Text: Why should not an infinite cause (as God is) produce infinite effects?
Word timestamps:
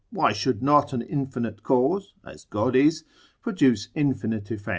Why 0.09 0.33
should 0.33 0.63
not 0.63 0.93
an 0.93 1.03
infinite 1.03 1.61
cause 1.61 2.13
(as 2.25 2.45
God 2.45 2.75
is) 2.75 3.03
produce 3.43 3.89
infinite 3.93 4.49
effects? 4.49 4.69